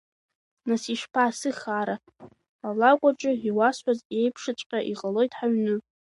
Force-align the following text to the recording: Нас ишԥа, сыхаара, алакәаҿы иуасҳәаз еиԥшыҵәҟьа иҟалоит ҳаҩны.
Нас 0.67 0.83
ишԥа, 0.93 1.25
сыхаара, 1.39 1.95
алакәаҿы 2.67 3.31
иуасҳәаз 3.47 3.99
еиԥшыҵәҟьа 4.17 4.79
иҟалоит 4.91 5.31
ҳаҩны. 5.37 5.75